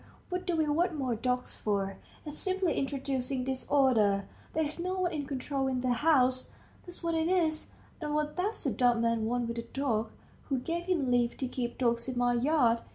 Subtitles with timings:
[0.29, 1.97] what do we want more dogs for?
[2.25, 4.25] It's simply introducing disorder.
[4.55, 6.49] There's no one in control in the house
[6.87, 7.73] that's what it is.
[8.01, 10.09] And what does the dumb man want with a dog?
[10.49, 12.79] Who gave him leave to keep dogs in my yard?